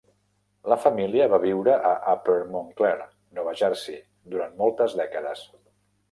La 0.71 0.75
família 0.83 1.25
va 1.33 1.37
viure 1.41 1.73
a 1.89 1.91
Upper 2.13 2.37
Montclair, 2.55 3.05
Nova 3.39 3.53
Jersey, 3.59 3.99
durant 4.35 4.57
moltes 4.63 4.97
dècades. 5.01 5.45